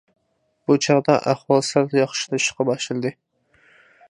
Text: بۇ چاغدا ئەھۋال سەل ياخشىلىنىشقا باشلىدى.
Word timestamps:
بۇ 0.69 0.77
چاغدا 0.85 1.17
ئەھۋال 1.33 1.63
سەل 1.69 1.93
ياخشىلىنىشقا 2.01 2.69
باشلىدى. 2.71 3.17